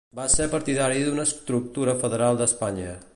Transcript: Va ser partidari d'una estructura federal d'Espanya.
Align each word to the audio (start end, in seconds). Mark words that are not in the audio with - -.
Va 0.19 0.23
ser 0.35 0.47
partidari 0.53 1.03
d'una 1.09 1.27
estructura 1.31 1.97
federal 2.05 2.41
d'Espanya. 2.41 3.01